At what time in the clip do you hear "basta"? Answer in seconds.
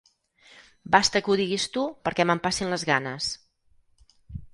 0.95-1.19